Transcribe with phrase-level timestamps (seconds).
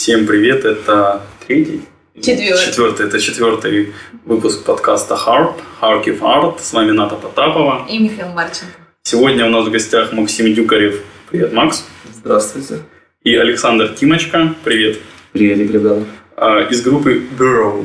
[0.00, 1.82] Всем привет, это третий?
[2.14, 2.64] Четвертый.
[2.64, 3.92] Четвертый, это четвертый
[4.24, 6.62] выпуск подкаста Hard, Харкив Арт.
[6.62, 7.86] С вами Ната Потапова.
[7.86, 8.72] И Михаил Марченко.
[9.02, 11.02] Сегодня у нас в гостях Максим Дюкарев.
[11.30, 11.84] Привет, Макс.
[12.14, 12.78] Здравствуйте.
[13.24, 14.54] И Александр Тимочка.
[14.64, 15.00] Привет.
[15.32, 16.04] Приветик, ребята.
[16.34, 17.84] А, Из группы Burrow.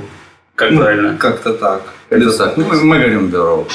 [0.56, 1.18] Как Ну, правильно?
[1.18, 1.82] Как-то так.
[2.10, 2.56] Это так.
[2.56, 3.68] Ну, мы, мы говорим бюро.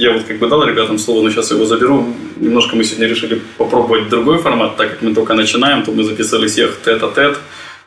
[0.00, 2.06] Я вот как бы дал ребятам слово, но сейчас его заберу.
[2.36, 6.48] Немножко мы сегодня решили попробовать другой формат, так как мы только начинаем, то мы записали
[6.48, 7.38] всех тет-а-тет,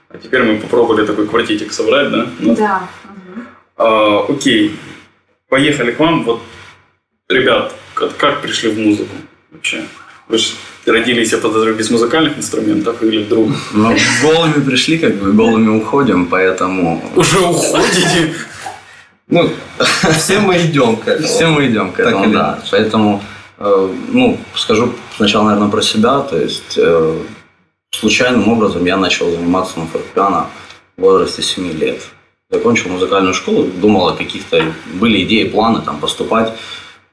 [0.10, 2.28] а теперь мы попробовали такой квартетик собрать, да?
[2.40, 2.88] Ну, Да.
[3.76, 4.76] А, окей,
[5.50, 6.24] поехали к вам.
[6.24, 6.42] Вот,
[7.30, 9.16] ребят, как, как пришли в музыку
[9.52, 9.84] вообще?
[10.28, 10.52] Вы же
[10.86, 13.50] родились, я подозреваю, без музыкальных инструментов или вдруг?
[13.74, 18.34] Ну, голыми пришли, как бы голыми уходим, поэтому Уже уходите?
[19.28, 19.50] Ну,
[20.18, 21.28] все мы идем к этому.
[21.28, 22.60] все мы идем к Так этому, или да.
[22.72, 23.24] Поэтому,
[23.58, 26.20] э, ну, скажу сначала, наверное, про себя.
[26.22, 27.18] То есть, э,
[27.92, 30.48] случайным образом я начал заниматься на фортепиано
[30.98, 32.02] в возрасте 7 лет.
[32.50, 34.64] Закончил музыкальную школу, думал о каких-то...
[34.94, 36.54] Были идеи, планы там поступать,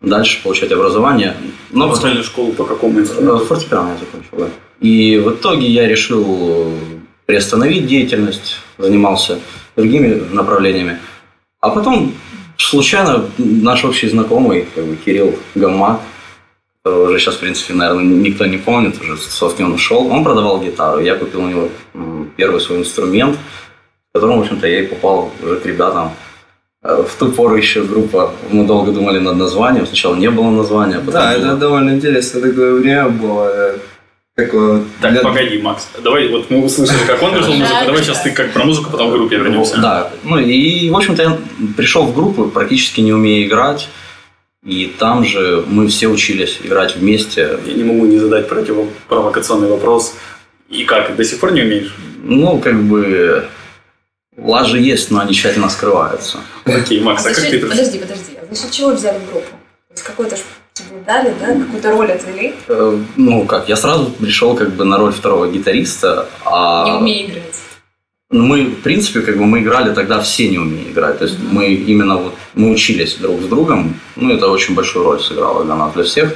[0.01, 1.35] дальше получать образование.
[1.71, 3.47] Но в школу по какому Э, инструменту?
[3.47, 4.49] Фортепиано я закончил, да.
[4.81, 6.79] И в итоге я решил э,
[7.27, 9.39] приостановить деятельность, занимался
[9.77, 10.99] другими направлениями.
[11.61, 12.13] А потом
[12.57, 16.01] случайно наш общий знакомый, как бы, Кирилл Гаммак,
[16.83, 20.61] которого уже сейчас, в принципе, наверное, никто не помнит, уже собственно он ушел, он продавал
[20.63, 21.01] гитару.
[21.01, 21.69] Я купил у него
[22.37, 23.37] первый свой инструмент,
[24.15, 26.13] которым, в общем-то, я и попал уже к ребятам.
[26.83, 29.87] Э, В ту пору еще группа, мы долго думали над названием.
[29.87, 31.45] Сначала не было названия, а потом Да, было.
[31.45, 33.75] это довольно интересно такое время было.
[34.43, 35.89] Э, Такое вот Так, для- погоди, Макс.
[36.03, 37.75] Давай, вот мы услышали, как он пришел в музыку.
[37.87, 39.77] Давай сейчас ты как про музыку, потом в группе вернемся.
[39.81, 41.39] Да, ну и, в общем-то, я
[41.77, 43.89] пришел в группу, практически не умея играть.
[44.65, 47.59] И там же мы все учились играть вместе.
[47.67, 50.15] Я не могу не задать противопровокационный вопрос.
[50.69, 51.95] И как, до сих пор не умеешь?
[52.23, 53.49] Ну, как бы
[54.37, 56.39] лажи есть, но они тщательно скрываются.
[56.65, 57.59] Окей, Макс, а, а как ты?
[57.59, 58.37] Подожди, подожди.
[58.41, 59.49] А за счет чего взяли в группу?
[60.05, 60.37] Какой-то
[61.07, 61.47] дали, да?
[61.65, 62.55] Какую-то роль отвели?
[62.69, 66.85] Э, Ну, как, я сразу пришел как бы на роль второго гитариста, а...
[66.87, 67.55] Не умею играть.
[68.33, 71.19] Ну, мы, в принципе, как бы мы играли тогда все не умея играть.
[71.19, 73.95] То есть мы именно вот, мы учились друг с другом.
[74.15, 76.35] Ну, это очень большую роль сыграло для нас, для всех.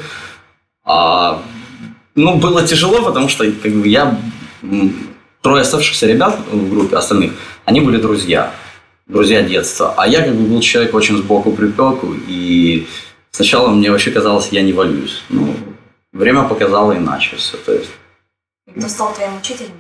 [0.85, 1.41] А,
[2.17, 4.19] ну, было тяжело, потому что как бы я,
[5.41, 7.33] трое оставшихся ребят в группе, остальных,
[7.65, 8.53] они были друзья.
[9.07, 9.95] Друзья детства.
[9.97, 12.15] А я как бы был человек очень сбоку припеку.
[12.27, 12.89] И
[13.35, 15.23] сначала мне вообще казалось, я не валюсь.
[15.29, 15.55] Ну,
[16.13, 17.57] время показало иначе все.
[17.57, 17.91] То есть
[18.79, 19.73] Кто стал твоим учителем?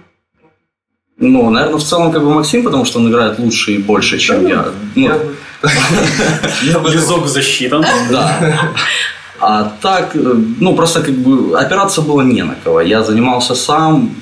[1.17, 4.47] ну, наверное, в целом как бы Максим, потому что он играет лучше и больше, чем
[4.47, 4.67] я.
[4.97, 5.37] Ну, Я бы-
[6.62, 7.85] я бы- Лизок засчитан.
[8.11, 8.73] да.
[9.41, 10.19] А так, э,
[10.61, 12.81] ну, просто как бы опираться было не на кого.
[12.81, 14.15] Я занимался сам,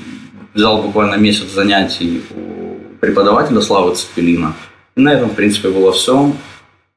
[0.55, 4.55] взял буквально месяц занятий у преподавателя Славы Цепелина.
[4.97, 6.33] И на этом, в принципе, было все.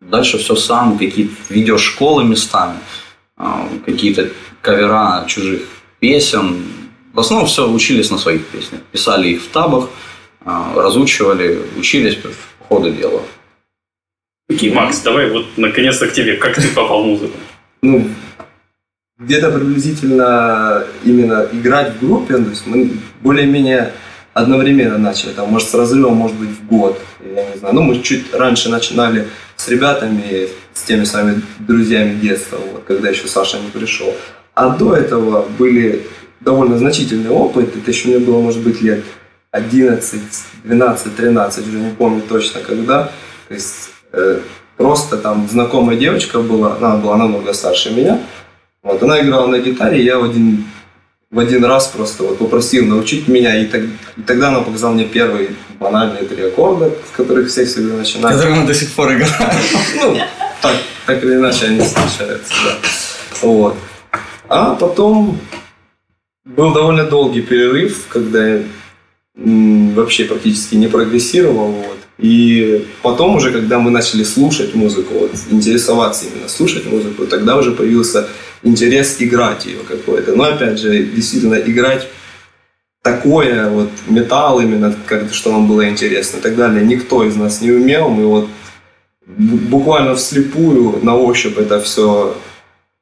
[0.09, 2.77] Дальше все сам, какие-то видеошколы местами,
[3.37, 4.29] а, какие-то
[4.61, 5.61] кавера чужих
[5.99, 6.63] песен.
[7.13, 8.81] В основном все учились на своих песнях.
[8.91, 9.89] Писали их в табах,
[10.43, 12.29] а, разучивали, учились по
[12.67, 13.21] ходу дела.
[14.49, 16.35] Окей, Макс, давай вот наконец-то к тебе.
[16.37, 17.37] Как ты попал в музыку?
[17.85, 18.09] ну,
[19.17, 22.91] где-то приблизительно именно играть в группе, то есть мы
[23.21, 23.93] более-менее
[24.35, 27.73] одновременно начали, там, может, с разрывом, может быть, в год, я не знаю.
[27.73, 33.27] Ну, мы чуть раньше начинали с ребятами, с теми самыми друзьями детства, вот, когда еще
[33.27, 34.13] Саша не пришел.
[34.53, 36.05] А до этого были
[36.41, 39.05] довольно значительный опыт, это еще мне было, может быть, лет
[39.51, 40.21] 11,
[40.65, 43.11] 12, 13, уже не помню точно когда.
[43.47, 44.41] То есть э,
[44.75, 48.19] просто там знакомая девочка была, она была намного старше меня.
[48.83, 50.65] Вот, она играла на гитаре, я в один,
[51.35, 53.83] в один раз просто вот попросил научить меня, и, так-
[54.15, 55.49] и тогда она показала мне первые
[55.79, 58.37] банальные три аккорда, с которых все всегда начинают.
[58.37, 59.33] Которые мы до сих пор играем.
[60.01, 60.17] Ну,
[60.61, 62.75] так, так или иначе они встречаются, да.
[63.41, 63.75] Вот.
[64.47, 65.37] А потом
[66.45, 68.63] был довольно долгий перерыв, когда я
[69.35, 71.67] вообще практически не прогрессировал.
[71.71, 71.97] Вот.
[72.17, 77.71] И потом уже, когда мы начали слушать музыку, вот, интересоваться именно слушать музыку, тогда уже
[77.71, 78.27] появился
[78.63, 80.35] интерес играть ее какой-то.
[80.35, 82.07] Но опять же, действительно, играть
[83.01, 87.61] такое, вот металл именно, как что нам было интересно и так далее, никто из нас
[87.61, 88.09] не умел.
[88.09, 88.47] Мы вот
[89.27, 92.35] бу- буквально вслепую, на ощупь это все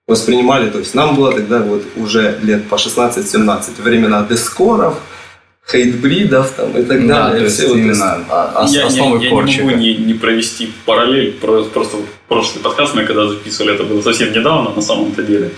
[0.08, 0.70] воспринимали.
[0.70, 5.00] То есть нам было тогда вот уже лет по 16-17 времена дескоров,
[5.70, 7.40] хейтбридов там и так Да, далее.
[7.40, 9.64] то есть Все вот именно а- ос- я, я- основы я не корчика.
[9.64, 11.32] могу не, не провести параллель.
[11.34, 15.52] Про- Просто в прошлый подкаст мы когда записывали, это было совсем недавно на самом-то деле.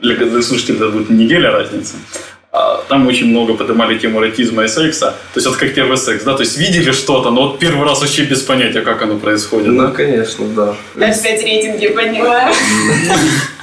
[0.00, 1.96] Для, для слушателей это будет неделя разница.
[2.52, 5.10] А, Там очень много поднимали тему эротизма и секса.
[5.34, 6.34] То есть вот как первый секс, да?
[6.34, 9.68] То есть видели что-то, но вот первый раз вообще без понятия, как оно происходит.
[9.68, 9.90] Ну, да?
[9.92, 10.74] конечно, да.
[10.96, 12.52] Опять рейтинги поднимаем.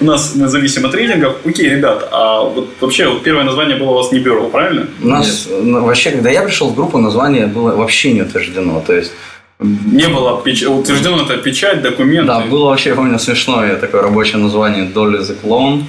[0.00, 1.36] У нас мы зависим от рейтингов.
[1.44, 4.86] Окей, ребят, а вот вообще вот первое название было у вас не бюро, правильно?
[5.02, 8.82] У нас ну, вообще, когда я пришел в группу, название было вообще не утверждено.
[8.86, 9.12] То есть,
[9.58, 10.62] Не было печ...
[10.62, 12.26] утверждено это печать, документы.
[12.26, 15.82] да, было вообще, я помню, смешное такое рабочее название Долли the Clone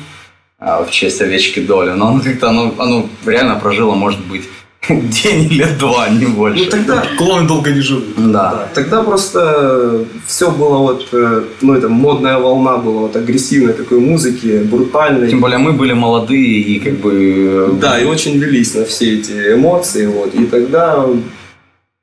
[0.60, 1.92] а, в честь овечки Доли.
[1.92, 4.44] Но оно как-то, оно, оно реально прожило, может быть,
[4.90, 6.64] день или два, не больше.
[6.66, 8.04] Ну тогда Клоны долго не живут.
[8.18, 8.52] Да.
[8.52, 14.00] Да, тогда просто все было вот, э, ну это модная волна была вот агрессивной такой
[14.00, 15.30] музыки, брутальной.
[15.30, 17.12] Тем более мы были молодые и как бы...
[17.14, 20.34] э, Да, и очень велись на все эти эмоции, вот.
[20.34, 21.06] И тогда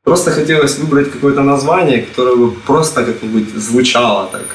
[0.04, 4.46] просто хотелось выбрать какое-то название, которое бы просто как-нибудь звучало так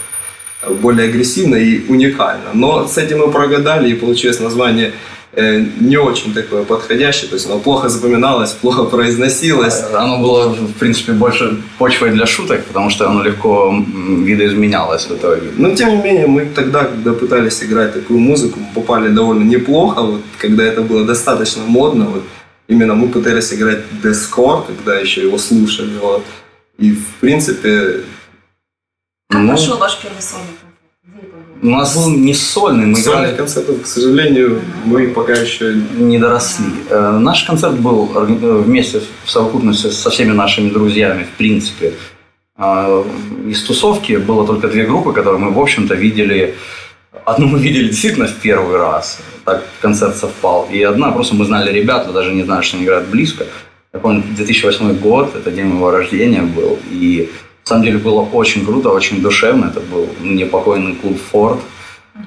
[0.61, 2.51] э, более агрессивно и уникально.
[2.53, 4.91] Но с этим мы прогадали, и получилось название э,
[5.35, 9.81] не очень такое подходящее, то есть оно плохо запоминалось, плохо произносилось.
[9.93, 15.49] Оно было, в принципе, больше почвой для шуток, потому что оно легко видоизменялось в итоге.
[15.57, 20.01] Но тем не менее, мы тогда, когда пытались играть такую музыку, мы попали довольно неплохо,
[20.01, 22.23] вот, когда это было достаточно модно, вот,
[22.67, 26.23] именно мы пытались играть дескор, когда еще его слушали, вот,
[26.77, 28.01] и в принципе,
[29.29, 30.57] Как Ну, прошел ваш первый сольный
[31.63, 36.19] У нас был не сольный, мы сольных играли концертов, к сожалению, мы пока еще не
[36.19, 36.65] доросли.
[36.89, 38.25] Э, Наш концерт был э,
[38.65, 41.93] вместе в совокупности со всеми нашими друзьями, в принципе.
[42.57, 43.05] А,
[43.47, 46.55] Из тусовки было только две группы, которые мы, в общем-то, видели.
[47.23, 50.67] Одну мы видели действительно в первый раз, так концерт совпал.
[50.69, 53.45] И одна, просто мы знали ребят, но даже не знали, что они играют близко.
[53.93, 57.29] Я помню, 2008 год, это день моего рождения был, и
[57.63, 59.67] На самом деле было очень круто, очень душевно.
[59.67, 61.59] Это был непокойный клуб «Форд».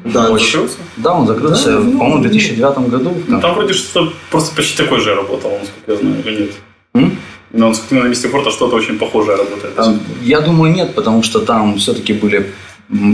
[0.05, 0.77] Да, Очень- Закрылся?
[0.97, 3.13] Да, он закрылся, Да, ну, по-моему, в 2009 году.
[3.29, 6.51] Ну, там вроде что просто почти такой же работал, насколько я знаю, или нет?
[6.95, 7.19] М?
[7.53, 9.75] Но он на месте форта что-то очень похожее работает.
[9.77, 12.53] Там, я думаю, нет, потому что там все-таки были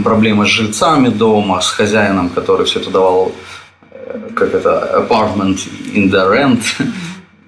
[0.04, 3.32] проблемы с жильцами дома, с хозяином, который все это давал,
[3.90, 5.58] э, как это, apartment
[5.94, 6.60] in the rent.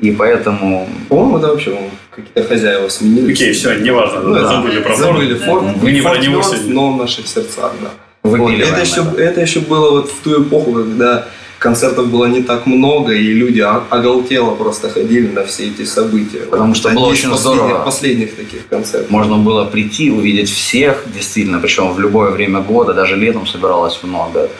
[0.05, 1.79] И поэтому По-моему, это вообще
[2.11, 3.37] какие-то хозяева сменились.
[3.37, 4.99] Окей, все, неважно, Ну, да, забыли про форт.
[4.99, 5.65] Забыли форт.
[5.77, 6.75] Вы не про него сегодня.
[6.75, 7.89] но в наших сердцах, да.
[8.23, 9.23] Вот, это, еще, это.
[9.23, 11.27] это еще было вот в ту эпоху, когда
[11.59, 16.41] концертов было не так много, и люди оголтело просто ходили на все эти события.
[16.51, 17.85] Потому что было очень последних, здорово.
[17.85, 19.11] Последних таких концертов.
[19.11, 24.51] Можно было прийти, увидеть всех, действительно, причем в любое время года, даже летом собиралось много.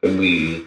[0.00, 0.64] Как бы и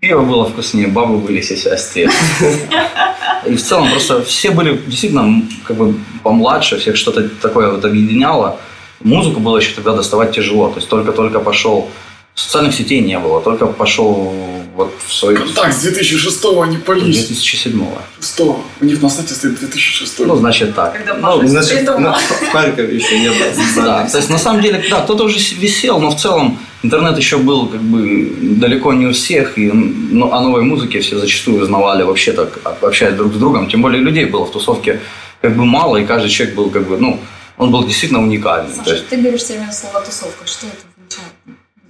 [0.00, 2.10] пиво было вкуснее, бабы были сисястые.
[3.46, 8.58] И в целом просто все были действительно как бы помладше, всех что-то такое вот объединяло.
[9.00, 11.88] Музыку было еще тогда доставать тяжело, то есть только-только пошел,
[12.34, 14.34] социальных сетей не было, только пошел
[14.78, 15.34] вот в свой...
[15.34, 17.26] Контакт с 2006 они полись.
[17.26, 17.84] 2007
[18.20, 20.92] 6 У них на сайте стоит 2006 Ну, значит так.
[20.92, 23.38] Когда Ну, Значит, на- в Харькове еще не было
[23.84, 27.38] Да, то есть на самом деле, да, кто-то уже висел, но в целом интернет еще
[27.38, 32.04] был как бы далеко не у всех, и ну, о новой музыке все зачастую узнавали
[32.04, 33.68] вообще так, об- общаясь друг с другом.
[33.68, 35.00] Тем более людей было в тусовке
[35.42, 37.18] как бы мало, и каждый человек был как бы, ну,
[37.56, 38.72] он был действительно уникальный.
[38.76, 40.46] Саша, есть, ты говоришь все время слово тусовка.
[40.46, 40.76] Что это?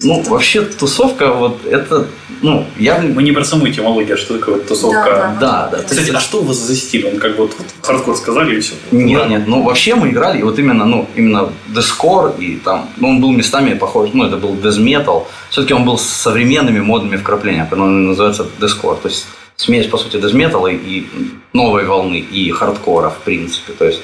[0.01, 2.07] Ну, вообще тусовка, вот это,
[2.41, 3.01] ну, я...
[3.01, 5.37] Мы не про саму этимологию, а что такое вот тусовка.
[5.41, 5.83] Да, да.
[5.83, 7.07] Кстати, а что у вас за стиль?
[7.07, 8.75] Он как бы вот, вот хардкор сказали и все.
[8.93, 13.09] Нет, нет, ну вообще мы играли, и вот именно, ну, именно дэткор, и там, ну,
[13.09, 17.69] он был местами похож, ну, это был дэт-метал, все-таки он был с современными модными вкраплениями,
[17.73, 19.27] он называется дэткор, то есть
[19.57, 21.07] смесь, по сути, дэт-метала и
[21.53, 24.01] новой волны, и хардкора, в принципе, то есть,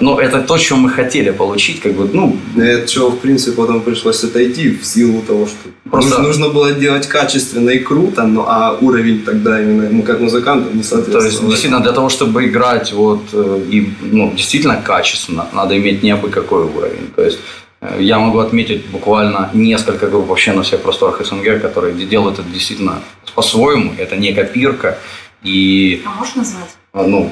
[0.00, 3.80] ну, это то, что мы хотели получить, как бы, ну, от чего, в принципе, потом
[3.80, 5.56] пришлось отойти в силу того, что
[5.90, 10.74] Просто- нужно, было делать качественно и круто, но, а уровень тогда именно, ну, как музыкантов
[10.74, 11.24] не То соответствовал.
[11.30, 16.10] есть, действительно, для того, чтобы играть вот э, и ну, действительно качественно, надо иметь не
[16.10, 17.08] абы какой уровень.
[17.16, 17.38] То есть,
[17.80, 22.38] э, я могу отметить буквально несколько групп вообще на всех просторах СНГ, которые де- делают
[22.38, 22.98] это действительно
[23.34, 23.92] по-своему.
[23.98, 24.98] Это не копирка.
[25.44, 26.70] И, А можешь назвать?
[26.94, 27.30] э, ну,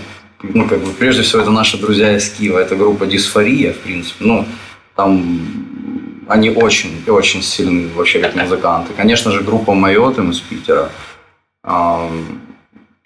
[0.55, 2.59] ну, как бы, прежде всего, это наши друзья из Киева.
[2.59, 4.25] Это группа Дисфория, в принципе.
[4.25, 4.47] Ну,
[4.95, 5.41] там
[6.29, 8.93] они очень и очень сильны вообще как музыканты.
[8.95, 10.91] Конечно же, группа Майотым из Питера.
[11.63, 12.41] Ам,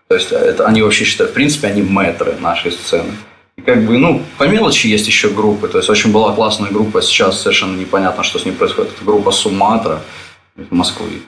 [0.08, 3.12] то есть это они вообще считают, в принципе, они мэтры нашей сцены.
[3.56, 5.68] И как бы, ну, по мелочи есть еще группы.
[5.68, 8.92] То есть очень была классная группа, сейчас совершенно непонятно, что с ней происходит.
[8.92, 10.00] Это группа Суматра
[10.56, 11.22] из Москвы.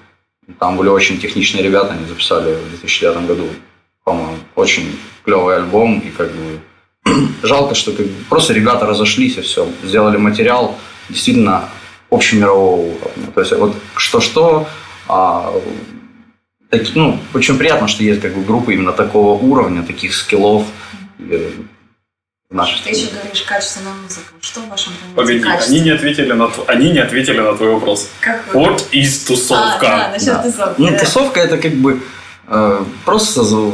[0.58, 3.48] Там были очень техничные ребята, они записали в 2009 году,
[4.04, 5.98] по-моему, очень клевый альбом.
[6.00, 6.60] И как бы
[7.42, 9.68] жалко, что как бы просто ребята разошлись и все.
[9.82, 10.76] Сделали материал
[11.08, 11.68] действительно
[12.10, 13.26] общемирового уровня.
[13.34, 14.66] То есть вот что-что,
[15.08, 15.52] а,
[16.70, 20.64] таки- ну, очень приятно, что есть как бы группы именно такого уровня, таких скиллов
[22.50, 24.26] нашей Ты еще говоришь качественная музыка.
[24.40, 27.70] Что в вашем понимании Погоди, они не ответили на, тв- они не ответили на твой
[27.74, 28.10] вопрос.
[28.20, 28.60] Как вы?
[28.60, 29.80] Вот из А, тусовка.
[29.80, 30.42] да, насчет Да.
[30.42, 30.80] тусовки.
[30.80, 30.98] Ну, да.
[30.98, 32.02] тусовка это как бы
[33.04, 33.72] просто за-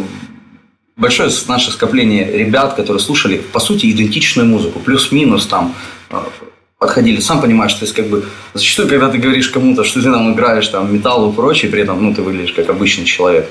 [0.99, 5.75] большое наше скопление ребят, которые слушали, по сути, идентичную музыку, плюс-минус там
[6.11, 6.17] э,
[6.79, 7.21] подходили.
[7.21, 10.69] Сам понимаешь, то есть как бы зачастую, когда ты говоришь кому-то, что ты там играешь
[10.69, 13.49] там металл и прочее, при этом, ну, ты выглядишь как обычный человек.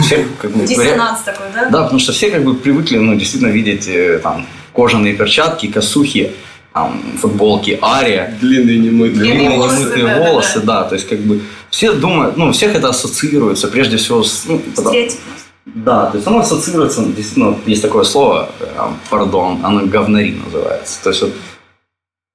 [0.00, 1.68] Все, как бы, Диссонанс такой, да?
[1.68, 6.32] да, потому что все как бы привыкли, ну, действительно видеть э, там кожаные перчатки, косухи,
[6.72, 11.40] там, футболки, ария, Длинные немытые длинные волосы, немытые волосы, да, то есть как бы
[11.72, 15.18] все думают, ну, у всех это ассоциируется, прежде всего, с, ну, Стереотип.
[15.64, 18.66] да, то есть оно ассоциируется, действительно, есть такое слово, э,
[19.10, 21.32] пардон, оно говнари называется, то есть вот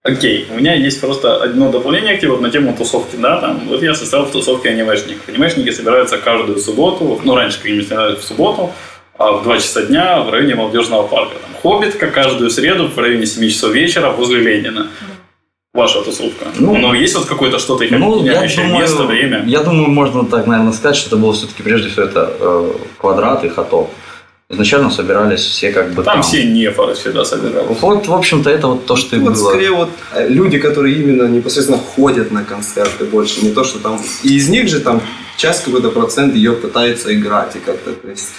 [0.03, 3.67] Окей, у меня есть просто одно дополнение к тебе вот на тему тусовки, да, там,
[3.67, 5.17] вот я состоял в тусовке анимешник.
[5.27, 8.71] Анимешники собираются каждую субботу, ну, раньше, как они собирались в субботу,
[9.17, 11.33] а в 2 часа дня в районе молодежного парка.
[11.41, 14.87] Там Хоббитка каждую среду в районе 7 часов вечера возле Ленина.
[15.77, 16.45] Ваша тусовка.
[16.59, 19.43] Ну, Но есть вот какое-то что-то, Ну, я думаю, место, время?
[19.45, 23.43] я думаю, можно так, наверное, сказать, что это было все-таки прежде всего это э, квадрат
[23.45, 23.89] и хатоп.
[24.49, 26.23] Изначально собирались все как бы Там там.
[26.23, 27.77] все нефоры всегда собирались.
[27.81, 29.49] Вот, в общем-то, это вот то, что и Вот было.
[29.49, 33.99] скорее вот э, люди, которые именно непосредственно ходят на концерты больше, не то, что там...
[34.23, 35.01] И из них же там
[35.37, 38.29] часть какой-то процент ее пытается играть и как-то, то есть...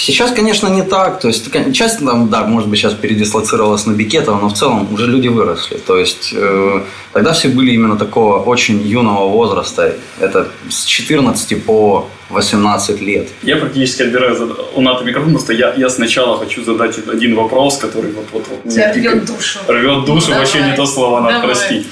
[0.00, 1.18] Сейчас, конечно, не так.
[1.18, 5.06] То есть, часть там, да, может быть, сейчас передислоцировалась на Бикетова, но в целом уже
[5.06, 5.76] люди выросли.
[5.78, 9.96] То есть, э, тогда все были именно такого очень юного возраста.
[10.20, 13.28] Это с 14 по 18 лет.
[13.42, 17.78] Я практически отбираю зад- у Ната микрофон, просто я, я сначала хочу задать один вопрос,
[17.78, 19.58] который вот, вот, вот Тебя рвет душу.
[19.66, 20.70] Рвет душу, Ну, вообще давай.
[20.70, 21.46] не то слово, Нат, Давай.
[21.48, 21.86] прости.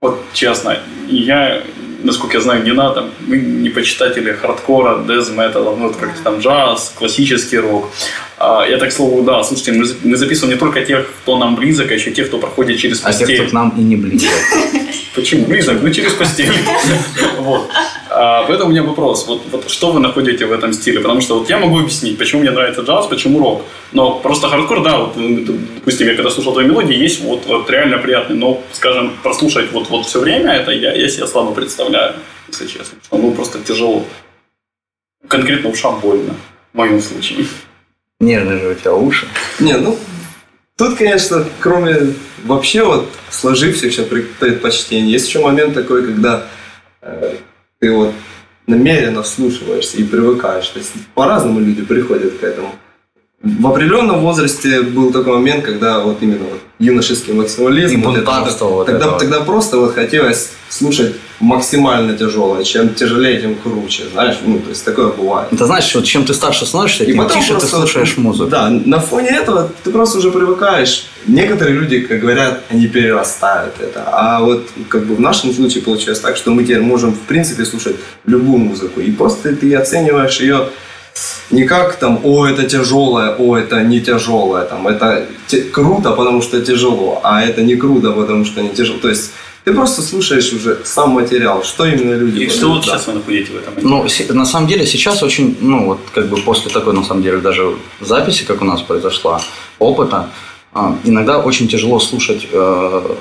[0.00, 0.78] Вот честно,
[1.08, 1.62] я,
[2.06, 6.38] насколько я знаю, не Ната, мы не почитатели хардкора, дез металла, ну, вот как там
[6.40, 7.90] джаз, классический рок.
[8.38, 11.56] А, я так слову, да, слушайте, мы, за- мы записываем не только тех, кто нам
[11.56, 13.38] близок, а еще тех, кто проходит через А те, постель.
[13.40, 14.30] кто к нам и не близок.
[15.14, 15.46] Почему?
[15.46, 16.52] Близок, ну через постель.
[17.38, 17.70] Вот.
[18.18, 19.26] А, Поэтому у меня вопрос.
[19.26, 21.00] Вот, вот что вы находите в этом стиле?
[21.00, 23.62] Потому что вот я могу объяснить, почему мне нравится джаз, почему рок.
[23.92, 27.98] Но просто хардкор, да, вот, допустим, я когда слушал твои мелодии, есть вот, вот реально
[27.98, 28.36] приятный.
[28.36, 32.14] Но, скажем, прослушать вот, вот все время это я, я себе слабо представляю,
[32.48, 32.98] если честно.
[33.04, 34.02] Что, ну, просто тяжело.
[35.28, 36.34] Конкретно ушам больно.
[36.72, 37.44] В моем случае.
[38.18, 39.28] Нервные же у тебя уши.
[39.60, 39.98] Не, ну,
[40.78, 46.46] тут, конечно, кроме вообще вот сложившихся предпочтений, есть еще момент такой, когда
[47.02, 47.36] э,
[47.80, 48.12] ты вот
[48.66, 50.68] намеренно вслушиваешься и привыкаешь.
[50.68, 52.74] То есть по-разному люди приходят к этому.
[53.42, 57.94] В определенном возрасте был такой момент, когда вот именно вот юношеский максимализм.
[57.94, 58.30] И вот это
[58.64, 59.18] вот, тогда, это вот.
[59.18, 62.64] тогда просто вот хотелось слушать максимально тяжелое.
[62.64, 64.04] Чем тяжелее, тем круче.
[64.12, 65.48] Знаешь, ну, то есть такое бывает.
[65.50, 68.50] Ты знаешь, вот чем ты старше становишься, И тем тише ты просто- слушаешь музыку.
[68.50, 71.06] Да, на фоне этого ты просто уже привыкаешь.
[71.26, 74.04] Некоторые люди, как говорят, они перерастают это.
[74.12, 77.64] А вот как бы в нашем случае получилось так, что мы теперь можем в принципе
[77.64, 79.00] слушать любую музыку.
[79.00, 80.68] И просто ты оцениваешь ее
[81.50, 86.42] не как там, о, это тяжелое, о, это не тяжелое, там, это те- круто, потому
[86.42, 88.98] что тяжело, а это не круто, потому что не тяжело.
[88.98, 89.30] То есть
[89.66, 92.92] ты просто слушаешь уже сам материал, что именно люди И что вот да.
[92.92, 93.74] сейчас вы находите в этом?
[93.82, 97.38] Ну, на самом деле сейчас очень, ну вот как бы после такой, на самом деле,
[97.38, 99.42] даже записи, как у нас произошла,
[99.80, 100.30] опыта,
[100.72, 103.16] а, иногда очень тяжело слушать э,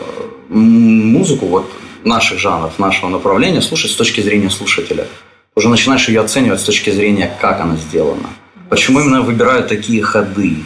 [0.50, 1.72] музыку вот
[2.04, 5.08] наших жанров, нашего направления, слушать с точки зрения слушателя.
[5.56, 8.30] Уже начинаешь ее оценивать с точки зрения, как она сделана.
[8.70, 10.58] Почему именно выбирают такие ходы?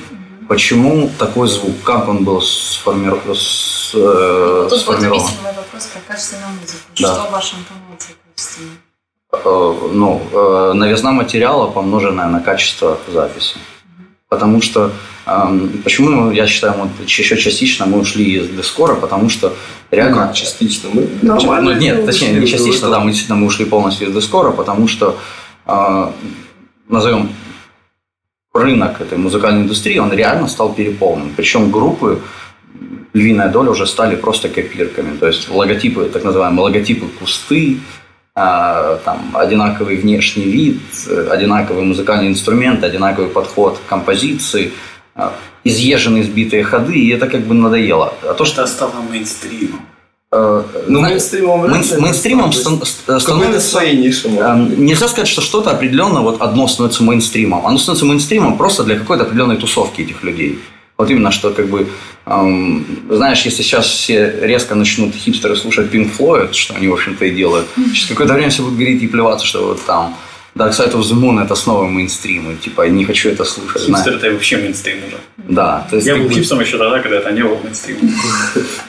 [0.50, 1.76] Почему такой звук?
[1.84, 3.36] Как он был сформирован?
[3.36, 5.22] С, э, Вот Тут вот сформирован?
[5.44, 6.80] мой вопрос про качественную музыку.
[7.00, 7.14] Да.
[7.14, 8.70] Что в вашем понятии качественно?
[9.32, 13.58] э, ну, э, новизна материала, помноженная на качество записи.
[14.28, 14.92] Потому что,
[15.28, 19.56] эм, почему я считаю, вот еще частично мы ушли из дискора, потому что Ну
[19.92, 20.18] реально...
[20.18, 20.90] как, частично.
[20.92, 24.52] Мы нормально Ну, нет, точнее, не частично, да, мы действительно мы ушли полностью из дискора,
[24.52, 25.16] потому что,
[25.68, 26.12] э,
[26.88, 27.30] назовем,
[28.54, 31.34] рынок этой музыкальной индустрии, он реально стал переполнен.
[31.36, 32.22] Причем группы,
[33.14, 35.18] львиная доля уже стали просто копирками.
[35.18, 37.80] То есть логотипы, так называемые логотипы кусты,
[38.36, 44.72] а, там, одинаковый внешний вид, э, одинаковый музыкальный инструмент, одинаковый подход к композиции,
[45.16, 45.34] а,
[45.66, 48.14] изъезженные сбитые ходы, и это как бы надоело.
[48.24, 49.82] А то, что что стало мейнстримом.
[50.32, 51.72] Ну, мейнстримом ли.
[51.72, 53.20] мейнстримом становится...
[53.60, 54.86] своей может Эм.
[54.86, 57.66] Нельзя сказать, что что-то определенно вот одно становится мейнстримом.
[57.66, 60.60] Оно становится мейнстримом просто для какой-то определенной тусовки этих людей.
[60.98, 61.88] Вот именно, что как бы,
[62.26, 67.26] эм, знаешь, если сейчас все резко начнут хипстеры слушать Pink Floyd, что они, в общем-то,
[67.26, 70.16] и делают, через какое-то время все будут говорить и плеваться, что вот там
[70.56, 73.84] Dark Side of the Moon это снова мейнстрим, и типа я не хочу это слушать.
[73.84, 75.18] Хипстер это вообще мейнстрим уже.
[75.38, 78.14] Да, то есть Я был бы- хипстером еще тогда, когда это не было мейнстримом.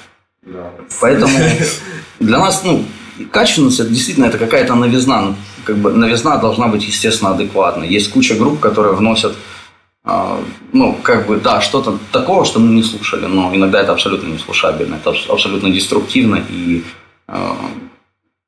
[1.01, 1.39] Поэтому
[2.21, 2.85] для нас, ну,
[3.31, 5.23] качественность, это действительно, это какая-то новизна.
[5.23, 7.89] Ну, как бы новизна должна быть, естественно, адекватной.
[7.89, 9.37] Есть куча групп, которые вносят,
[10.05, 14.29] а, ну, как бы, да, что-то такого, что мы не слушали, но иногда это абсолютно
[14.29, 16.85] не слушабельно, это абс- абсолютно деструктивно, и
[17.29, 17.57] а,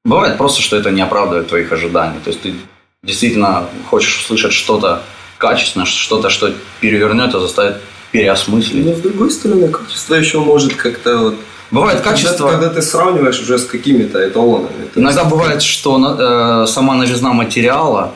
[0.05, 2.19] бывает просто, что это не оправдывает твоих ожиданий.
[2.25, 2.55] То есть ты
[3.03, 5.03] действительно хочешь услышать что-то
[5.39, 7.81] качественное, что-то, что перевернет и заставит
[8.13, 8.87] переосмыслить.
[8.87, 11.35] Но с другой стороны, качество еще может как-то вот...
[11.73, 12.51] Бывает Когда, качество...
[12.51, 14.89] когда ты сравниваешь уже с какими-то эталонами.
[14.93, 18.13] то Иногда бывает, что э, сама новизна материала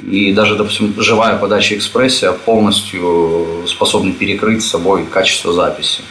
[0.00, 6.02] и даже, допустим, живая подача экспрессия полностью способны перекрыть собой качество записи.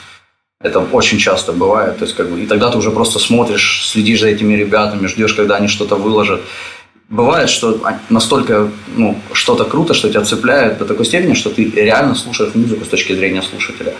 [0.61, 1.97] Это очень часто бывает.
[1.97, 5.33] То есть, как бы, и тогда ты уже просто смотришь, следишь за этими ребятами, ждешь,
[5.33, 6.41] когда они что-то выложат.
[7.07, 11.63] Бывает, что а- настолько ну, что-то круто, что тебя цепляет до такой степени, что ты
[11.63, 13.93] реально слушаешь музыку с точки зрения слушателя.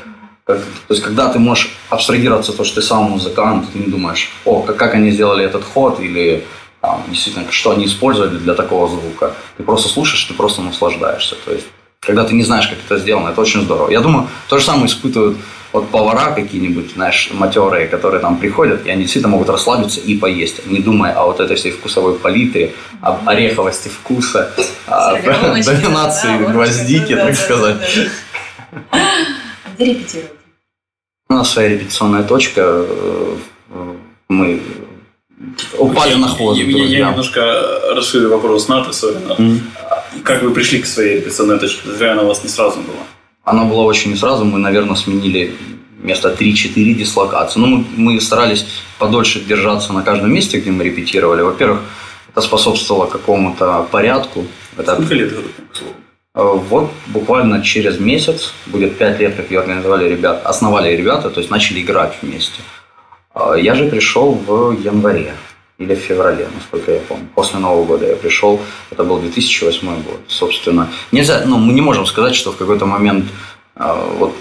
[0.49, 4.31] Как- то есть, когда ты можешь абстрагироваться того, что ты сам музыкант, ты не думаешь,
[4.45, 6.43] о, как, как они сделали этот ход, или
[6.81, 9.35] там, действительно, что они использовали для такого звука.
[9.57, 11.35] Ты просто слушаешь, ты просто наслаждаешься.
[11.45, 11.67] То есть,
[11.99, 13.91] когда ты не знаешь, как это сделано, это очень здорово.
[13.91, 15.37] Я думаю, то же самое испытывают
[15.71, 20.65] вот повара какие-нибудь, знаешь, матерые, которые там приходят, и они действительно могут расслабиться и поесть,
[20.65, 24.51] не думая о вот этой всей вкусовой палитре, об ореховости вкуса,
[24.87, 27.77] о доминации гвоздики, так сказать.
[29.75, 30.38] Где репетируете?
[31.31, 33.35] У нас своя репетиционная точка, э,
[34.29, 34.59] мы
[35.77, 37.09] упали на хвост Я, я друзьям.
[37.11, 37.39] немножко
[37.93, 39.43] расширю вопрос сори, Ната.
[39.43, 39.61] М.
[40.23, 41.91] Как вы пришли к своей репетиционной точке?
[41.91, 43.03] Зря она у вас не сразу была.
[43.43, 45.53] Оно было очень не сразу, мы, наверное, сменили
[46.01, 47.59] место 3-4 дислокации.
[47.59, 48.65] Ну, мы, мы старались
[48.97, 51.43] подольше держаться на каждом месте, где мы репетировали.
[51.43, 51.81] Во-первых,
[52.31, 54.47] это способствовало какому-то порядку.
[54.77, 55.61] Это Сколько лет группе,
[56.43, 61.51] Вот буквально через месяц, будет пять лет, как ее организовали ребята, основали ребята, то есть
[61.51, 62.61] начали играть вместе.
[63.35, 65.33] Э, Я же пришел в январе
[65.77, 67.27] или в феврале, насколько я помню.
[67.35, 68.59] После Нового года я пришел,
[68.91, 70.87] это был 2008 год, собственно.
[71.11, 73.29] Нельзя, ну, мы не можем сказать, что в какой-то момент э,
[73.79, 74.35] вот,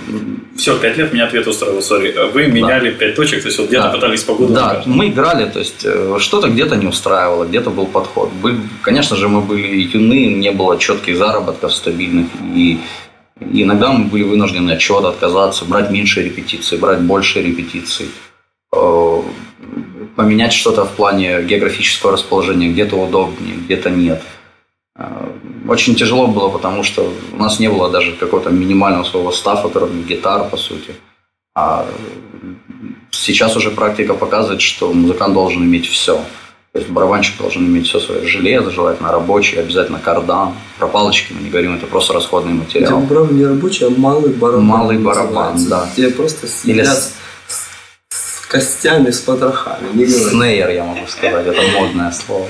[0.57, 2.13] Все, пять лет меня ответ устроил, сори.
[2.33, 3.93] Вы меняли пять точек, то есть вот где-то Да.
[3.93, 8.33] пытались погоду Да, мы играли, то есть э, что-то где-то не устраивало, где-то был подход.
[8.33, 12.81] Были, конечно же, мы были юны, не было четких заработков стабильных, и
[13.41, 18.07] иногда мы были вынуждены от чего-то отказаться, брать меньше репетиций, брать больше репетиций,
[18.75, 19.23] э,
[20.17, 24.21] поменять что-то в плане географического расположения, где-то удобнее, где-то нет.
[24.99, 25.05] Э,
[25.69, 30.03] Очень тяжело было, потому что у нас не было даже какого-то минимального своего стафа, кроме
[30.03, 30.95] гитар, по сути.
[31.55, 31.87] А
[33.11, 36.21] сейчас уже практика показывает, что музыкант должен иметь все.
[36.73, 40.55] То есть барабанщик должен иметь все свое железо, желательно рабочий, обязательно кардан.
[40.79, 43.01] Про палочки мы не говорим, это просто расходный материал.
[43.01, 44.65] барабан не рабочий, а малый барабан.
[44.65, 45.69] Малый барабан, называется.
[45.69, 45.89] да.
[45.97, 47.15] Тебе просто Или с-
[48.11, 49.89] с, костями, с потрохами.
[49.95, 50.07] Не.
[50.07, 52.47] Снейр, я могу сказать, это модное слово.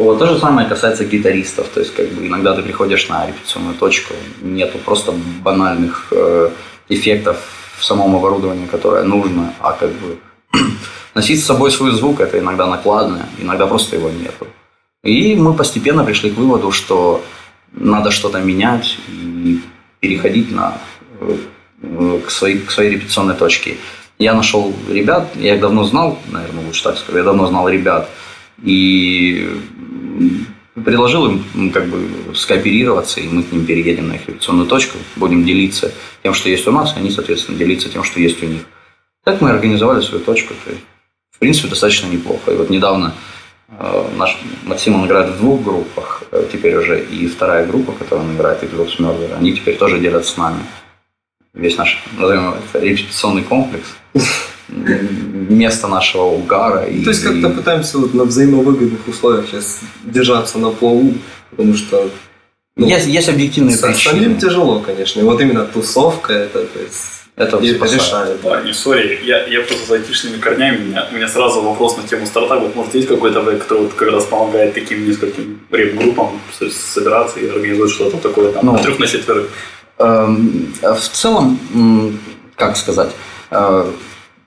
[0.00, 1.68] Вот, то же самое касается гитаристов.
[1.68, 6.48] То есть, как бы иногда ты приходишь на репетиционную точку, нету просто банальных э,
[6.88, 7.36] эффектов
[7.76, 10.16] в самом оборудовании, которое нужно, а как бы
[11.14, 14.46] носить с собой свой звук это иногда накладно, иногда просто его нету.
[15.04, 17.22] И мы постепенно пришли к выводу, что
[17.72, 19.60] надо что-то менять и
[20.00, 20.78] переходить на,
[21.20, 23.76] э, к, своей, к своей репетиционной точке.
[24.18, 28.08] Я нашел ребят, я их давно знал, наверное, лучше так сказать, я давно знал ребят,
[28.62, 29.48] и
[30.84, 35.44] предложил им как бы скооперироваться, и мы к ним переедем на их репетиционную точку, будем
[35.44, 35.92] делиться
[36.22, 38.62] тем, что есть у нас, они, соответственно, делиться тем, что есть у них.
[39.24, 40.54] Так мы организовали свою точку.
[40.64, 40.82] То есть,
[41.30, 42.52] в принципе, достаточно неплохо.
[42.52, 43.14] И вот недавно
[43.68, 48.26] э, наш Максим, он играет в двух группах э, теперь уже, и вторая группа, которая
[48.26, 50.60] он играет, зовут Смёрдер, они теперь тоже делят с нами.
[51.54, 53.88] Весь наш, назовем это, репетиционный комплекс,
[54.68, 56.84] место нашего угара.
[56.84, 61.14] И, То есть как-то и- пытаемся вот на взаимовыгодных условиях сейчас держаться на плаву,
[61.50, 62.08] потому что
[62.76, 64.14] ну, есть, есть объективные с- причины.
[64.14, 65.20] самим тяжело, конечно.
[65.20, 68.40] И вот именно тусовка это, то есть, Это и решает.
[68.42, 71.96] Да, не сори, я, я просто за айтишными корнями, у меня, у меня сразу вопрос
[71.96, 72.70] на тему стартапа.
[72.74, 77.48] Может, есть какой-то проект, который вот как раз помогает таким нескольким реп-группам с- собираться и
[77.48, 79.48] организовать что-то такое там, Ну, на трех, на четверых?
[80.00, 81.58] Эм, В целом,
[82.56, 83.10] как сказать,
[83.50, 83.84] э,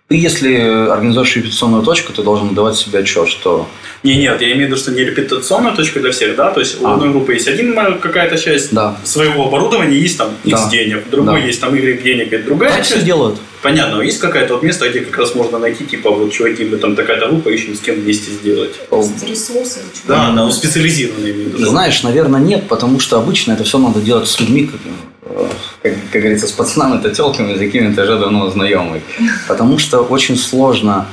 [0.08, 0.56] ты, если
[0.89, 3.68] организуешь репетиционную точку, ты должен давать себе отчет, что
[4.04, 6.82] Не, нет, я имею в виду, что не репетиционная точка для всех, да, то есть
[6.82, 6.94] у А.
[6.96, 10.70] одной группы есть один м, какая-то часть да, своего оборудования, есть там X Да.
[10.70, 11.48] денег, другой Да.
[11.48, 13.06] есть там Y денег, и другая так все часть.
[13.06, 13.38] делают.
[13.62, 16.78] Понятно, но есть какое-то вот место, где как раз можно найти, типа, вот, чуваки, мы
[16.78, 18.74] там такая-то группа, ищем с кем вместе сделать.
[18.92, 19.80] Ресурсы?
[20.06, 21.66] Да, да, ну, специализированные, виду.
[21.66, 24.70] Знаешь, наверное, нет, потому что обычно это все надо делать с людьми,
[25.82, 29.02] как, как, говорится, с пацанами, это телками, с какими-то уже давно знакомый.
[29.48, 31.08] Потому что очень сложно,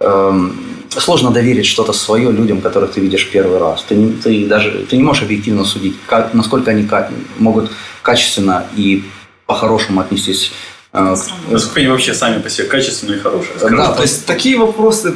[0.00, 0.54] эм,
[0.90, 3.82] сложно доверить что-то свое людям, которых ты видишь первый раз.
[3.88, 7.70] Ты, не- ты даже ты не можешь объективно судить, как, насколько они ка- могут
[8.02, 9.04] качественно и
[9.46, 10.52] по-хорошему отнестись
[10.92, 11.16] э,
[11.48, 13.54] Насколько они вообще сами по себе качественные и хорошие.
[13.70, 13.92] Да.
[13.92, 15.14] То есть такие вопросы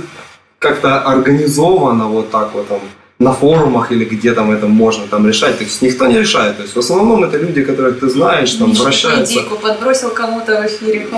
[0.58, 2.80] как-то организованно вот так вот там
[3.24, 5.58] на форумах или где там это можно там решать.
[5.58, 6.56] То есть никто не решает.
[6.56, 9.32] То есть в основном это люди, которых ты знаешь, там Миша вращаются.
[9.32, 11.08] идейку подбросил кому-то в эфире.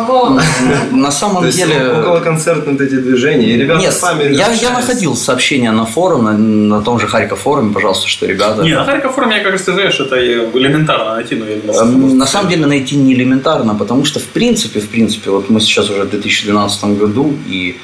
[0.92, 1.92] На самом деле...
[1.98, 3.46] около концертные вот эти движения.
[3.54, 8.08] И ребята Нет, сами я, находил сообщение на форум, на, том же Харьков форуме, пожалуйста,
[8.08, 8.62] что ребята...
[8.62, 12.16] Не, на Харьков форуме, я как ты знаешь, это элементарно найти, но я Эм, что-
[12.16, 15.90] На самом деле найти не элементарно, потому что в принципе, в принципе, вот мы сейчас
[15.90, 17.76] уже в 2012 году, и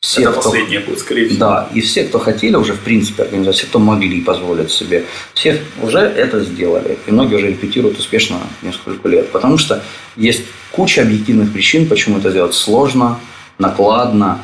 [0.00, 1.40] все, это кто, последнее будет, скорее всего.
[1.40, 5.60] да, и все, кто хотели уже в принципе организовать, все, кто могли позволить себе, все
[5.82, 6.98] уже это сделали.
[7.06, 9.30] И многие уже репетируют успешно несколько лет.
[9.30, 9.82] Потому что
[10.16, 13.20] есть куча объективных причин, почему это сделать сложно,
[13.58, 14.38] накладно,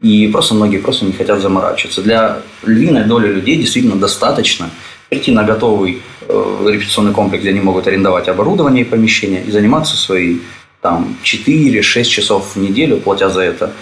[0.00, 2.00] и просто многие просто не хотят заморачиваться.
[2.00, 4.70] Для львиной доли людей действительно достаточно
[5.10, 9.96] прийти на готовый э, репетиционный комплекс, где они могут арендовать оборудование и помещение и заниматься
[9.96, 10.38] свои
[10.80, 13.72] там 4-6 часов в неделю, платя за это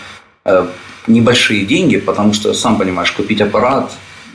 [0.45, 0.67] э,
[1.07, 3.91] небольшие деньги, потому что, сам понимаешь, купить аппарат,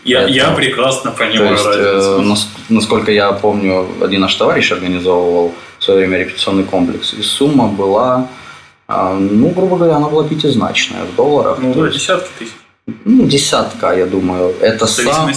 [0.05, 2.19] Я, Это- я прекрасно то понимаю есть, разницу.
[2.19, 7.21] э, нас- насколько я помню, один наш товарищ организовывал в свое время репетиционный комплекс, и
[7.21, 8.27] сумма была,
[8.87, 11.57] а, ну, грубо говоря, она была пятизначная в долларах.
[11.61, 12.53] ну, то да, есть, десятки тысяч.
[13.05, 14.55] ну, десятка, я думаю.
[14.61, 15.29] Это В сам,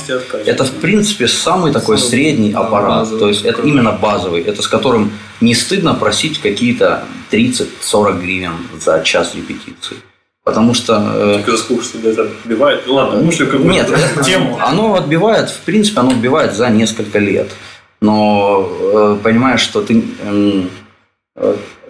[0.46, 2.98] это, в принципе, самый такой Самый, средний аппарат.
[3.00, 4.42] базовый То есть, это именно базовый.
[4.42, 9.96] Это с которым не стыдно просить какие-то 30-40 гривен за час репетиции.
[10.44, 10.94] Потому что...
[11.46, 12.86] э, за сколько что это отбивает.
[12.88, 14.58] Ладно, мы ушли в какую-то Нет, это- тему.
[14.60, 17.48] оно отбивает, в принципе, оно отбивает за несколько лет.
[18.00, 20.02] Но э, понимаешь, что ты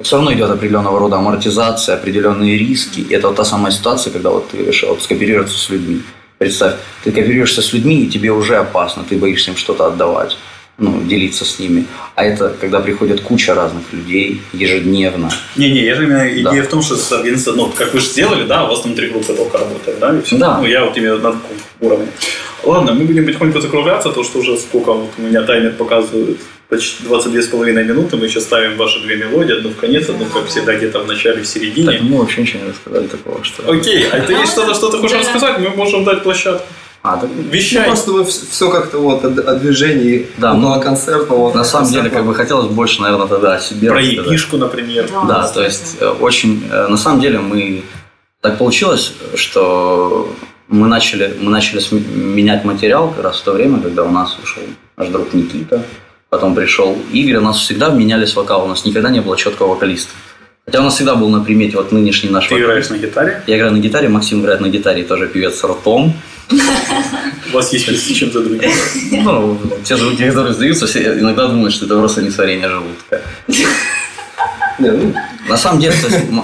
[0.02, 3.06] все равно идет определенного рода амортизация, определенные риски.
[3.10, 6.02] Это вот та самая ситуация, когда вот ты решил вот, скооперироваться с людьми.
[6.38, 10.36] Представь, ты кооперируешься с людьми, и тебе уже опасно, ты боишься им что-то отдавать,
[10.78, 11.86] ну, делиться с ними.
[12.14, 15.30] А это когда приходит куча разных людей ежедневно.
[15.56, 16.62] Не-не, я же именно идея Да.
[16.62, 19.08] в том, что с организацией, ну, как вы же сделали, да, у вас там три
[19.08, 20.36] группы только работают, да, и все.
[20.38, 20.58] Да.
[20.58, 22.08] Ну, я вот именно на таком уровне.
[22.64, 27.04] Ладно, мы будем потихоньку закругляться, то, что уже сколько вот у меня таймер показывает, почти
[27.04, 31.00] 22,5 минуты, мы сейчас ставим ваши две мелодии, одну в конец, одну, как всегда, где-то
[31.00, 31.98] в начале, в середине.
[32.00, 33.70] мы вообще ничего не рассказали такого, что...
[33.70, 36.64] Окей, а ты есть что-то, что ты хочешь рассказать, мы можем дать площадку.
[37.02, 37.86] А, так, Ну, Вещай.
[37.86, 41.52] просто мы все как-то вот от, от движений Да, около ну, концертного.
[41.52, 45.10] на самом деле, как бы хотелось больше, наверное, тогда о себе Про епишку, например.
[45.26, 47.82] Да, то есть э, очень, э, на самом деле мы
[48.40, 50.32] так получилось, что
[50.68, 51.80] мы начали, мы начали
[52.14, 54.62] менять материал как раз в то время, когда у нас ушел
[54.96, 55.82] наш друг Никита,
[56.30, 60.12] потом пришел Игорь, у нас всегда менялись вокалы, у нас никогда не было четкого вокалиста.
[60.64, 62.68] Хотя у нас всегда был на примете вот нынешний наш Ты вокалист.
[62.70, 66.14] играешь на гитаре, Я играю на гитаре, Максим играет на гитаре, тоже певец с ртом.
[67.50, 68.70] У вас есть с чем-то другим.
[69.24, 73.20] Ну, те звуки, которые сдаются, все иногда думают, что это просто несварение желудка.
[74.78, 75.14] Ну,
[75.48, 75.94] На самом деле,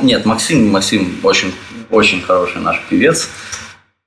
[0.02, 1.52] нет, Максим, Максим очень,
[1.90, 3.28] очень хороший наш певец.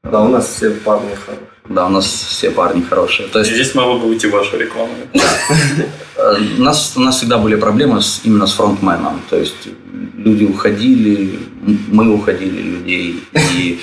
[0.04, 1.48] да, у нас все парни хорошие.
[1.70, 3.28] Да, у нас все парни хорошие.
[3.30, 4.94] То есть Здесь могла бы уйти ваша реклама.
[5.14, 9.22] э, у нас, у нас всегда были проблемы с, именно с фронтменом.
[9.30, 9.68] То есть
[10.18, 11.40] люди уходили,
[11.88, 13.24] мы уходили людей.
[13.34, 13.80] И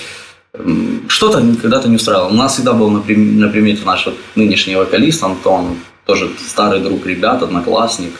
[1.08, 2.28] что-то когда-то не устраивало.
[2.28, 7.06] У нас всегда был на, прим- на примете наш нынешний вокалист Антон, тоже старый друг
[7.06, 8.12] ребят, одноклассник.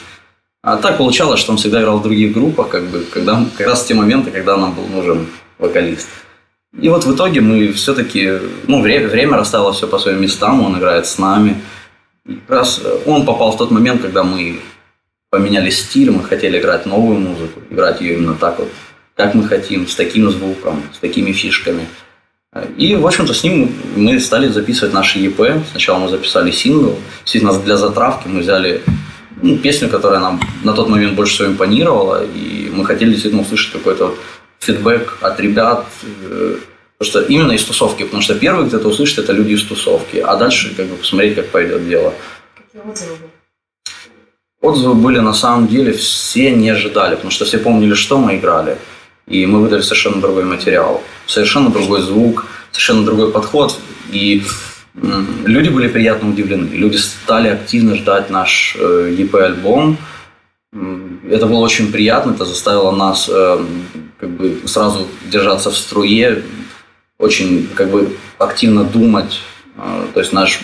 [0.63, 3.83] А так получалось, что он всегда играл в других группах, как бы, когда, как раз
[3.83, 5.27] в те моменты, когда нам был нужен
[5.59, 6.09] вокалист.
[6.79, 10.79] И вот в итоге мы все-таки, ну, время, время расставило все по своим местам, он
[10.79, 11.61] играет с нами.
[12.27, 14.61] И как раз э, он попал в тот момент, когда мы
[15.31, 18.69] поменяли стиль, мы хотели играть новую музыку, играть ее именно так вот,
[19.15, 21.87] как мы хотим, с таким звуком, с такими фишками.
[22.77, 25.63] И, в общем-то, с ним мы стали записывать наши ЕП.
[25.71, 26.99] Сначала мы записали сингл.
[27.21, 28.83] Действительно, для затравки мы взяли
[29.43, 33.73] ну, песню, которая нам на тот момент больше всего импонировала, и мы хотели действительно услышать
[33.73, 34.19] какой-то вот
[34.61, 36.57] фидбэк от ребят, э,
[36.99, 40.17] потому что именно из тусовки, потому что первый, кто это услышит, это люди из тусовки,
[40.17, 42.15] а дальше как бы посмотреть, как пойдет дело.
[42.57, 43.31] Какие отзывы были?
[44.61, 48.77] Отзывы были на самом деле все не ожидали, потому что все помнили, что мы играли.
[49.29, 53.79] И мы выдали совершенно другой материал, совершенно другой звук, совершенно другой подход.
[54.11, 54.43] И
[55.45, 56.69] люди были приятно удивлены.
[56.75, 59.97] Люди стали активно ждать наш э, EP-альбом.
[60.73, 63.65] М, Это было очень приятно, это заставило нас э,
[64.19, 66.43] как бы сразу держаться в струе,
[67.19, 69.41] очень как бы активно думать.
[69.77, 70.61] Э, То есть наш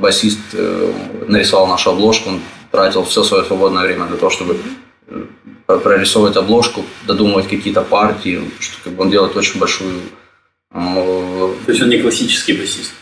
[0.00, 0.92] басист э,
[1.28, 4.56] нарисовал нашу обложку, он тратил все свое свободное время для того, чтобы
[5.08, 5.24] э,
[5.82, 10.00] прорисовывать обложку, додумывать какие-то партии, что как бы он делает очень большую...
[10.72, 12.92] э, То есть он не классический басист.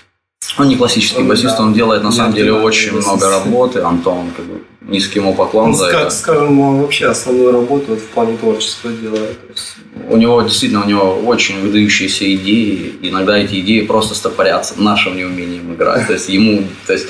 [0.58, 3.08] Он не классический Он, басист, да, он делает на самом деле очень басист.
[3.08, 3.80] много работы.
[3.80, 6.10] Антон, как бы, низкий ему поклон Он, за ска- это.
[6.10, 9.40] скажем, он вообще основную работу вот в плане творчества делает.
[9.46, 9.76] То есть,
[10.10, 12.92] У него действительно у него очень выдающиеся идеи.
[13.02, 16.06] Иногда эти идеи просто стопорятся нашим неумением играть.
[16.06, 17.08] То есть ему, то есть,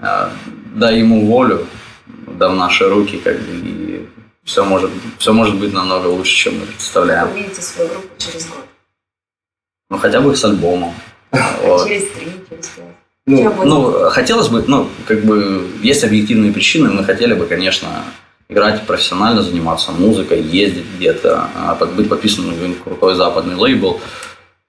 [0.00, 0.28] э,
[0.74, 1.66] дай ему волю,
[2.38, 4.06] да в наши руки, как бы, и
[4.46, 7.28] все может, все может быть намного лучше, чем мы представляем.
[7.28, 8.64] Вы увидите свою группу через год.
[9.90, 10.94] Ну, хотя бы с альбомом.
[11.62, 11.86] Вот.
[11.86, 12.84] Через три, через пять.
[13.26, 13.64] ну?
[13.64, 17.88] Ну, хотелось бы, ну, как бы, есть объективные причины, мы хотели бы, конечно,
[18.48, 24.00] играть профессионально, заниматься музыкой, ездить где-то, а, быть подписанным на крутой западный лейбл,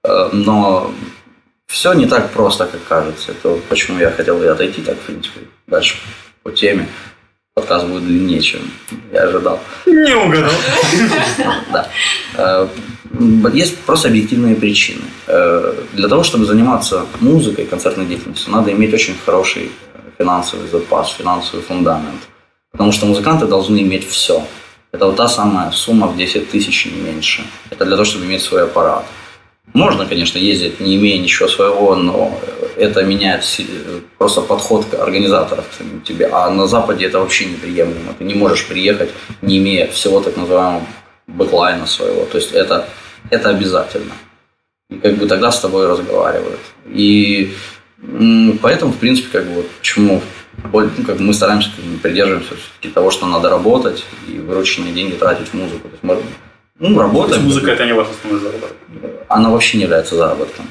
[0.07, 0.91] Э, но
[1.67, 3.31] все не так просто, как кажется.
[3.31, 5.97] Это почему я хотел и отойти так, в принципе, дальше
[6.43, 6.87] по теме.
[7.57, 8.61] Подкаст будет длиннее, чем
[9.11, 9.59] я ожидал.
[9.87, 10.51] Не угадал.
[11.73, 11.89] Да.
[12.35, 12.67] Э,
[13.51, 15.01] Есть просто объективные причины.
[15.25, 19.71] Э, Для того, чтобы заниматься музыкой, концертной деятельностью, надо иметь очень хороший
[20.19, 22.21] финансовый запас, финансовый фундамент.
[22.73, 24.43] Потому что музыканты должны иметь все.
[24.91, 27.41] Это вот та самая сумма в 10 тысяч, не меньше.
[27.71, 29.03] Это для того, чтобы иметь свой аппарат.
[29.73, 32.39] Можно, конечно, ездить, не имея ничего своего, но
[32.77, 33.43] это меняет
[34.17, 35.65] просто подход к организаторам
[36.01, 36.27] к тебе.
[36.31, 38.13] А на Западе это вообще неприемлемо.
[38.17, 39.09] Ты не можешь приехать,
[39.41, 40.85] не имея всего так называемого
[41.27, 42.25] бэклайна своего.
[42.25, 42.87] То есть это,
[43.29, 44.13] это обязательно.
[44.89, 46.61] И как бы тогда с тобой разговаривают.
[46.85, 47.53] И
[48.61, 50.21] поэтому, в принципе, как бы вот почему
[50.63, 55.87] ну, как мы стараемся, все-таки того, что надо работать и вырученные деньги тратить в музыку.
[55.87, 56.17] То есть мы
[56.79, 57.43] ну, работаем.
[57.43, 58.77] Музыка это не ваш основной заработок.
[59.27, 60.65] Она вообще не является заработком.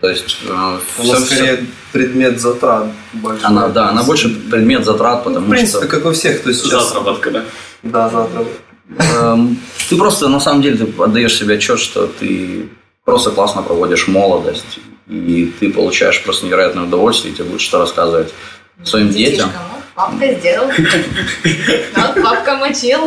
[0.00, 1.66] То есть э, Она все, скорее все...
[1.92, 3.44] предмет затрат больше.
[3.44, 5.88] Она, да, она больше предмет затрат, потому ну, в принципе, что...
[5.88, 6.90] как у всех, кто сейчас...
[6.90, 7.44] Заработка, да?
[7.82, 8.52] Да, заработка.
[8.98, 12.68] Эм, ты просто, на самом деле, ты отдаешь себе отчет, что ты
[13.04, 18.32] просто классно проводишь молодость, и ты получаешь просто невероятное удовольствие, и тебе будет что рассказывать
[18.84, 19.50] своим детям.
[19.96, 20.70] Папка сделал.
[21.96, 22.98] Вот папка мочил.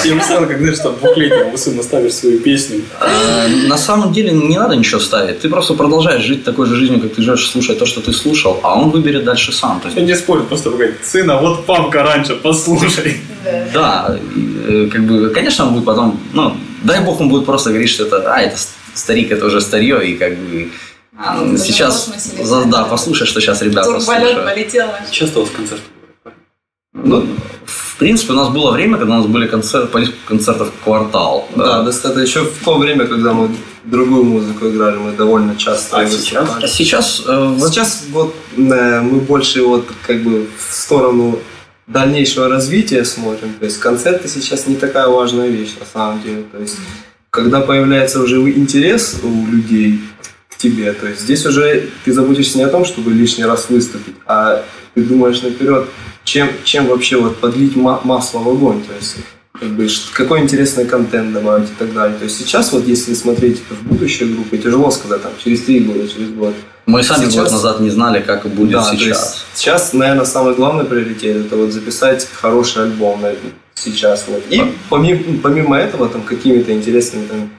[0.00, 2.82] Всем представил, как знаешь, что двухлетнему сыну ставишь свою песню.
[3.00, 5.40] А, на самом деле не надо ничего ставить.
[5.40, 8.60] Ты просто продолжаешь жить такой же жизнью, как ты живешь, слушать то, что ты слушал,
[8.62, 9.82] а он выберет дальше сам.
[9.96, 13.20] Я не спорю, просто говорит, сына, вот папка раньше, послушай.
[13.74, 14.16] Да,
[14.68, 18.04] э, как бы, конечно, он будет потом, ну, дай бог, он будет просто говорить, что
[18.04, 18.56] это, а, это
[18.94, 20.70] старик, это уже старье, и как бы
[21.18, 22.12] а, сейчас,
[22.66, 24.44] да, послушай, что сейчас ребята Турболет слушают.
[24.44, 24.88] полетел.
[25.10, 25.82] Часто у вас концерты
[26.92, 27.26] ну,
[27.64, 29.90] в принципе, у нас было время, когда у нас были концерт,
[30.26, 31.48] концертов квартал.
[31.54, 32.20] Да, да, достаточно.
[32.20, 33.50] Еще в то время, когда мы
[33.84, 35.98] другую музыку играли, мы довольно часто.
[35.98, 36.48] А сейчас?
[36.62, 41.38] А сейчас, э, сейчас вот э, мы больше вот как бы в сторону
[41.86, 43.54] дальнейшего развития смотрим.
[43.58, 46.44] То есть концерты сейчас не такая важная вещь на самом деле.
[46.52, 46.76] То есть
[47.30, 50.00] когда появляется уже интерес у людей
[50.60, 54.64] тебе, то есть здесь уже ты заботишься не о том, чтобы лишний раз выступить, а
[54.94, 55.88] ты думаешь наперед,
[56.24, 59.16] чем, чем вообще вот подлить масло в огонь, то есть
[59.58, 62.16] как бы, какой интересный контент добавить и так далее.
[62.16, 66.08] То есть сейчас вот если смотреть в будущее группы, тяжело сказать, там, через три года,
[66.08, 66.54] через год.
[66.86, 69.44] Мы сами сейчас, год назад не знали, как будет да, сейчас.
[69.54, 73.20] сейчас, наверное, самый главный приоритет это вот записать хороший альбом
[73.74, 74.24] сейчас.
[74.28, 74.42] Вот.
[74.50, 77.50] И помимо, помимо этого там какими-то интересными там,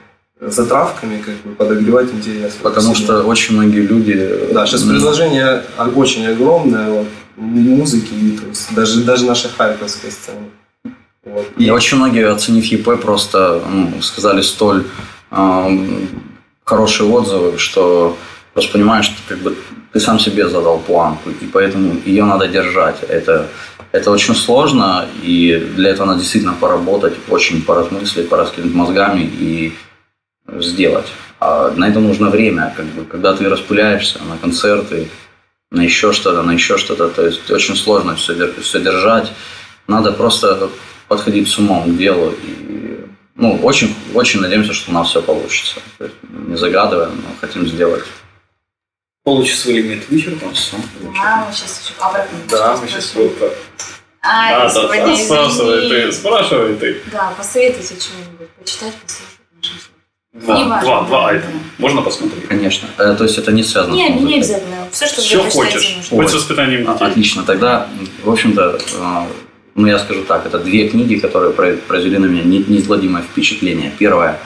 [0.48, 2.54] затравками как бы подогревать интерес.
[2.62, 4.48] Потому что очень многие люди...
[4.52, 5.62] Да, сейчас предложение
[5.94, 6.90] очень огромное.
[6.90, 10.50] Вот музыки, то есть даже, даже нашей харьковской сцены.
[11.24, 11.46] Вот.
[11.56, 14.84] И очень многие, оценив ЕП, просто ну, сказали столь
[15.30, 15.78] э,
[16.64, 18.16] хорошие отзывы, что
[18.52, 19.56] просто понимаешь, что как бы
[19.92, 22.96] ты сам себе задал планку, и поэтому ее надо держать.
[23.08, 23.48] Это,
[23.92, 29.74] это очень сложно, и для этого надо действительно поработать, очень поразмыслить, пораскинуть мозгами и
[30.48, 31.06] сделать.
[31.40, 35.08] А на это нужно время, как бы, когда ты распыляешься на концерты,
[35.70, 37.08] на еще что-то, на еще что-то.
[37.08, 39.32] То есть очень сложно все, все держать.
[39.88, 40.70] Надо просто
[41.08, 42.32] подходить с умом к делу.
[42.42, 45.80] И, ну, очень, очень надеемся, что у нас все получится.
[45.98, 48.04] То есть, не загадываем, но хотим сделать.
[49.24, 50.76] Получится лимит вычерпался.
[51.22, 52.38] А, мы сейчас еще обратно.
[52.50, 53.32] Да, мы сейчас вот
[54.20, 57.02] А, да, да, да, спрашивай ты, спрашивай ты.
[57.10, 59.91] Да, посоветуйте что-нибудь, почитать, послушать.
[60.32, 61.60] Два, два, два айтема.
[61.76, 62.48] Можно посмотреть?
[62.48, 62.88] Конечно.
[62.96, 64.28] Э, то есть это не связано не, с музыкой?
[64.28, 64.88] Не обязательно.
[64.90, 65.98] Все, что Все хочешь.
[66.08, 67.06] Хоть с воспитанием детей.
[67.06, 67.42] Отлично.
[67.42, 67.86] Тогда,
[68.24, 69.26] в общем-то, э,
[69.74, 73.92] ну я скажу так, это две книги, которые произвели на меня неизгладимое впечатление.
[73.98, 74.38] Первое,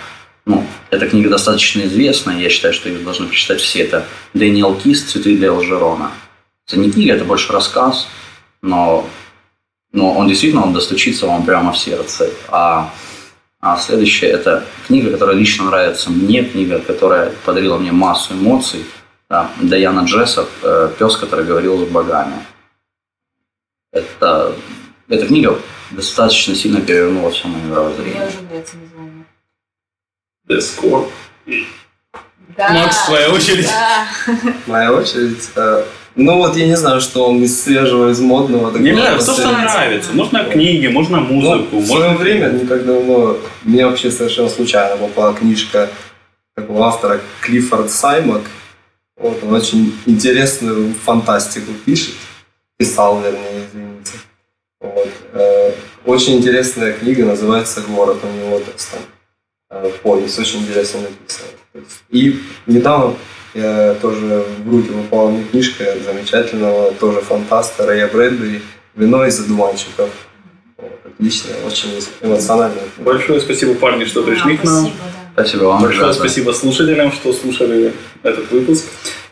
[0.44, 3.80] ну, эта книга достаточно известная, я считаю, что ее должны прочитать все.
[3.80, 6.10] Это Дэниел Кис «Цветы для Лжерона».
[6.66, 8.08] Это не книга, это больше рассказ,
[8.60, 9.08] но,
[9.92, 12.30] но он действительно он достучится вам прямо в сердце.
[12.48, 12.92] А
[13.66, 18.84] а следующая– это книга, которая лично нравится мне, книга, которая подарила мне массу эмоций.
[19.28, 22.34] Да, Даяна Джессоп э, «Пес, который говорил с богами».
[23.90, 24.54] Это,
[25.08, 25.58] эта книга
[25.90, 28.30] достаточно сильно перевернула все мое мировоззрение.
[28.48, 29.26] Мне уже.
[30.48, 31.10] The Score.
[32.56, 33.66] Да, Макс, твоя очередь.
[33.66, 34.06] Да.
[34.66, 35.50] Моя очередь.
[36.16, 38.76] Ну вот я не знаю, что он из свежего, из модного.
[38.78, 40.12] Не знаю, то, что нравится.
[40.14, 41.66] Можно книги, можно музыку.
[41.72, 42.18] Ну, в свое можно...
[42.18, 45.90] время, не так давно, мне вообще совершенно случайно попала книжка
[46.54, 48.42] такого автора Клиффорд Саймак.
[49.18, 52.14] Вот, он очень интересную фантастику пишет.
[52.78, 54.12] Писал, вернее, извините.
[54.80, 55.08] Вот.
[55.32, 55.72] Э,
[56.04, 58.18] очень интересная книга, называется «Город».
[58.22, 59.00] У него там,
[59.70, 61.48] э, повесть, очень интересно написана.
[62.10, 63.16] И недавно
[63.56, 68.60] я тоже в руки попала мне книжка замечательного, тоже фантаста Рэя Брэдбери
[68.94, 70.10] «Вино из одуванчиков».
[71.04, 71.88] Отлично, очень
[72.20, 72.76] эмоционально.
[72.98, 74.84] Большое спасибо, парни, что пришли да, к нам.
[74.84, 75.32] Спасибо, да.
[75.32, 75.82] спасибо вам.
[75.82, 76.18] Большое ребята.
[76.18, 78.84] спасибо слушателям, что слушали этот выпуск.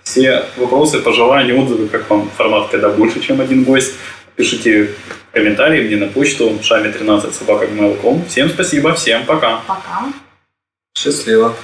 [0.02, 3.92] все вопросы, пожелания, отзывы, как вам формат, когда больше, чем один гость.
[4.36, 4.90] Пишите
[5.32, 7.68] комментарии мне на почту шами 13 собака
[8.28, 9.60] Всем спасибо, всем пока.
[9.66, 10.06] Пока.
[10.96, 11.54] Счастливо.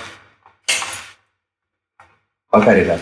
[2.52, 3.00] 別れられ。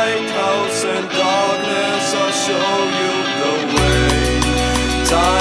[0.00, 5.04] lighthouse and darkness, I'll show you the way.
[5.04, 5.39] Time